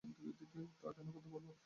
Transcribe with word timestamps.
তা 0.81 0.89
কেন 0.95 1.07
করতে 1.13 1.29
যাবো? 1.33 1.51